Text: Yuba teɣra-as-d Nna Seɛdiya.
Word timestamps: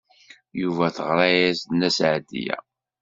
Yuba 0.61 0.85
teɣra-as-d 0.95 1.69
Nna 1.73 1.89
Seɛdiya. 1.97 2.57